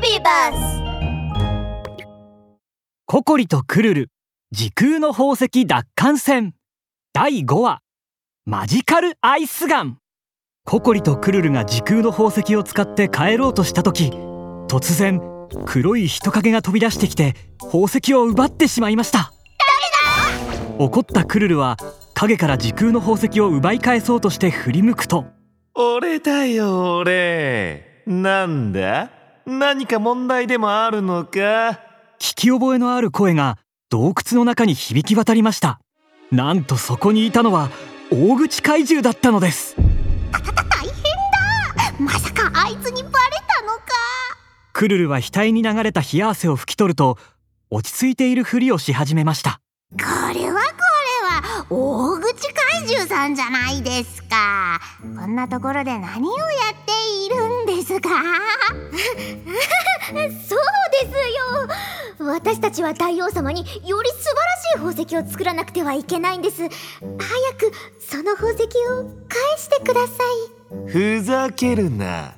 [0.00, 0.82] ビバス。
[3.06, 4.08] ココリとクルル。
[4.50, 6.54] 時空の宝石奪還戦。
[7.12, 7.80] 第5話。
[8.46, 9.98] マジカルアイスガン。
[10.64, 14.10] ココリとクルルが時空の宝石を使って帰ろうとした時
[14.68, 15.20] 突然
[15.66, 19.32] 黒い人影が飛び出してきて宝石を奪ってしまいました。
[20.78, 21.76] 怒ったクルルは
[22.14, 25.26] 影から時空の宝石を奪い返そうとして振り向くと。
[25.74, 28.02] 俺だよ俺。
[28.06, 29.10] なんだ？
[29.46, 31.80] 何か問題でもあるのか？
[32.18, 33.58] 聞き覚えのある声が
[33.88, 35.80] 洞窟の中に響き渡りました。
[36.30, 37.70] なんとそこにいたのは
[38.12, 39.74] 大口怪獣だったのです。
[39.76, 41.92] 大変だ。
[41.98, 43.12] まさかあいつにバレ
[43.48, 43.84] たのか。
[44.72, 47.18] クルルは額に流れた冷や汗を拭き取ると
[47.70, 49.60] 落ち着いているふりをし始めました。
[49.92, 54.80] これはこれは大口怪獣さんじゃないですか。
[55.02, 56.38] こんなところで何をや
[56.72, 56.92] って
[57.26, 58.08] いるんですか？
[59.50, 60.58] そう
[60.92, 62.26] ですよ。
[62.26, 66.62] 私たちは大王様により素晴らしい宝石を作らなくてはいけないんです。
[66.62, 70.22] 早くその宝石を返してくださ
[70.86, 70.90] い。
[70.90, 72.34] ふざけるな。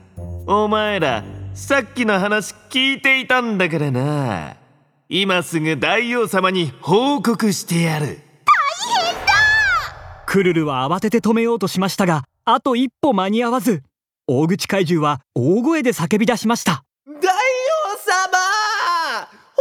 [0.46, 1.24] お前ら
[1.54, 4.56] さっきの話聞いていたんだからな。
[5.08, 8.20] 今すぐ大王様に報告してやる。
[10.32, 13.82] クルルは慌てて止めようとしましたがあと一歩間に合わず
[14.26, 16.84] 大口怪獣は大声で叫び出しました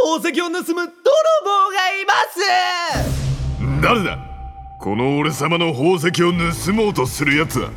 [0.04, 2.40] 宝石を盗む泥棒がいます。
[3.80, 4.18] 誰だ？
[4.80, 7.70] この俺様の宝石を盗もうとするやつは。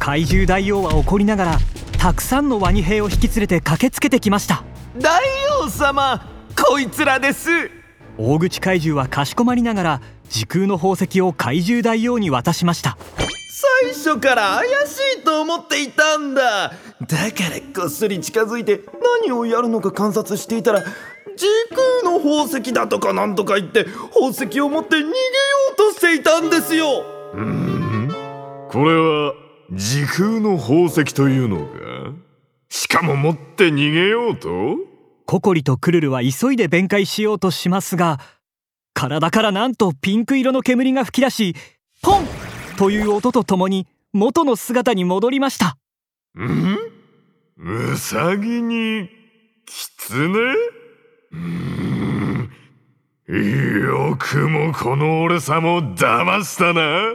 [0.00, 1.58] 怪獣大王は怒りながら
[1.98, 4.64] たくさんのワニ兵を引き連れて駆けつけてきました。
[4.98, 5.22] 大
[5.62, 6.28] 王様
[6.60, 7.70] こいつらです。
[8.18, 12.98] 大口怪獣はかしこまりながら時空の宝石を怪獣大王に渡しました。
[13.82, 16.70] 最初から怪しいと思っていたんだ。
[16.70, 16.80] だか
[17.76, 18.80] らこっそり近づいて
[19.22, 20.88] 何をやるのか観察していたら時
[21.70, 25.12] 空の宝石だとかなんとか言って宝石を持って逃げよ
[25.72, 27.04] うとしていたんですよ。
[28.70, 29.34] これは
[29.72, 31.72] 時空の宝石というのか？
[32.68, 34.48] しかも持って逃げようと？
[35.26, 38.20] ココリとクルルは急いで弁解しようとしますが
[38.94, 41.56] 体からなんとピンク色の煙が噴き出し
[42.02, 42.24] ポン
[42.78, 45.76] という音とともに元の姿に戻りました。
[46.38, 46.78] ん？
[47.58, 49.08] ウサギに
[49.66, 50.38] キツネ
[53.28, 57.14] よくもこの俺様を騙したな。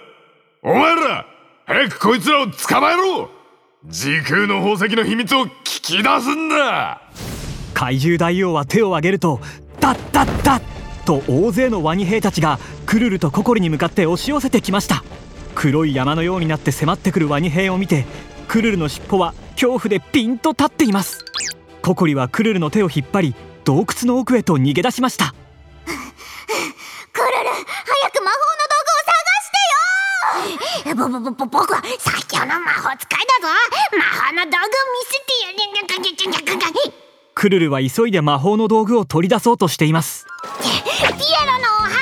[0.61, 1.25] お前ら
[1.65, 3.29] 早くこいつらを捕まえろ。
[3.85, 7.01] 時空の宝石の秘密を聞き出すんだ。
[7.73, 9.39] 怪獣大王は手を挙げると
[9.79, 10.63] ダッダッダッ
[11.05, 15.03] と大勢のワニ兵たちがクルルとココリに向かって押し寄せてきました。
[15.55, 18.05] 黒い山のようになって迫ってくるワニ兵を見て
[18.47, 21.25] クルルの尻尾は恐怖でピンと立っています。
[21.81, 25.33] ココリはクルルの手を引っ張り洞窟の奥へと逃げ出しました。
[25.77, 33.53] クルル早く魔法の道具を探してよぼぼぼぼ僕は最強の魔法使いだぞ。
[33.97, 35.31] 魔法の道具を見せて
[37.33, 40.27] クルルは急いで魔法の道具を取り出そうとしています。
[40.61, 40.71] ピエ
[41.45, 41.95] ロのお花。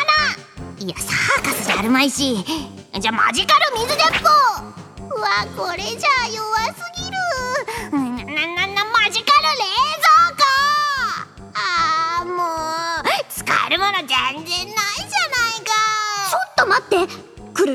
[0.80, 2.44] いやサーカスじゃあるまいし。
[3.00, 4.28] じゃあマジカル水鉄砲。
[5.16, 6.99] うわこれじゃあ弱すぎ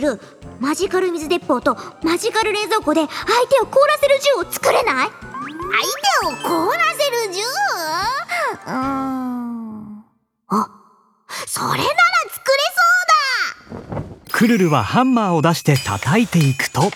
[0.04, 0.20] クルル
[0.60, 3.10] マジカル水鉄砲とマジカル冷蔵庫で相
[3.48, 5.08] 手を凍らせる銃を作れない？
[5.08, 5.16] 相
[6.36, 7.40] 手を凍らせる銃？
[8.66, 10.04] うーん。
[10.48, 10.68] あ
[11.46, 11.82] それなら
[12.30, 12.52] 作れ
[13.70, 13.96] そう
[14.28, 14.30] だ！
[14.30, 16.90] クルルはハンマーを出して叩いていくと。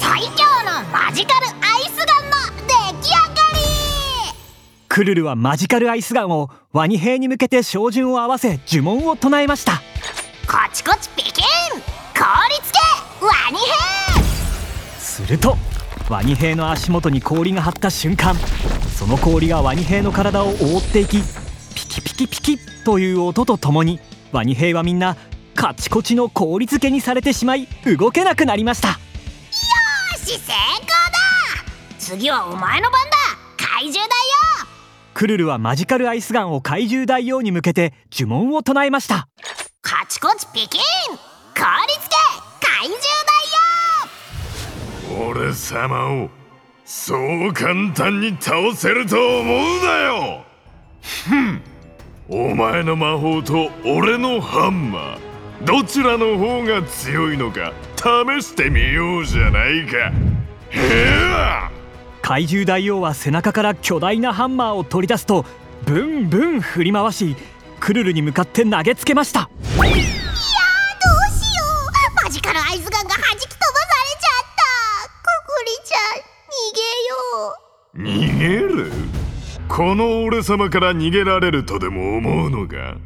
[0.00, 1.50] 最強のマジカルア
[1.80, 2.36] イスガンの
[2.66, 2.72] 出
[3.02, 3.60] 来上がり！
[4.88, 9.82] クルルはマジカルアイスガンをワニ兵に向けて照準を合わせ呪文を唱えました
[10.46, 11.44] コチコチピキン
[12.14, 12.78] 凍りつけ
[13.24, 15.56] ワニ兵すると
[16.08, 18.36] ワニ兵の足元に氷が張った瞬間
[18.96, 21.22] その氷がワニ兵の体を覆っていき
[21.74, 24.00] ピキピキピキという音とともに
[24.32, 25.16] ワニ兵はみんな
[25.54, 27.66] カチコチの氷漬けにされてしまい
[27.98, 28.88] 動けなくなりました。
[28.88, 28.94] よ
[30.16, 30.94] し成功だ。
[31.98, 33.14] 次はお前の番だ。
[33.56, 34.10] 怪獣だよ
[35.14, 39.28] クルルはマジカルアイスガンを怪獣大王に向けて呪文を唱えました
[39.84, 42.16] カチコチピキン凍りつけ
[42.66, 42.88] 怪
[45.12, 46.30] 獣俺様を
[46.86, 47.14] そ
[47.48, 50.44] う簡単に倒せると思うなよ
[51.02, 51.62] ふ ん
[52.30, 60.12] お前の魔法と俺のハンマーどちらの方が強いのか試してみようじゃないかへ
[60.72, 61.60] え
[62.22, 65.44] 怪獣大王は背中から巨大なハンマーを取り出すと
[65.84, 67.36] ブンブン振り回し
[67.84, 69.40] クルルに向かって投げつけました。
[69.40, 69.48] ど
[69.82, 69.94] うしよう。
[72.24, 75.04] マジカルアイスガンが弾き飛ばされちゃった。
[75.20, 77.98] ココリちゃん逃げよう。
[77.98, 78.48] 逃げ
[78.84, 78.90] る。
[79.68, 82.96] この俺様から逃げられるとでも思うのか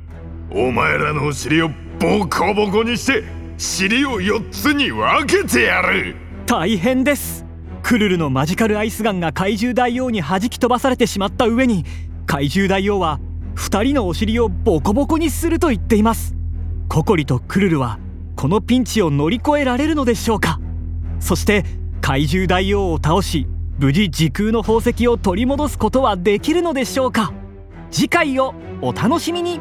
[0.53, 3.25] お前らのお尻をボコボコにして
[3.57, 6.15] 尻を4つに分けてやる。
[6.47, 7.45] 大変です。
[7.83, 11.85] クルルのマジカルアイスガンが怪獣大王に弾き飛ばされてしまった上に
[12.27, 13.19] 怪獣大王は
[13.59, 16.35] 2人のお尻をボコボコにすると言っています。
[16.89, 17.99] ココリとクルルは
[18.37, 20.61] このピンチを乗り越えられるのでしょうか。
[21.19, 21.65] そして
[22.01, 27.33] 怪獣大王を倒し無事時空の宝石を取り戻すことはできるのでしょうか。
[27.91, 29.61] 次回をお楽しみに。